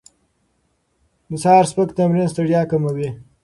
د 1.29 1.31
سهار 1.43 1.65
سپک 1.71 1.89
تمرین 1.97 2.27
ستړیا 2.33 2.61
کموي. 2.71 3.09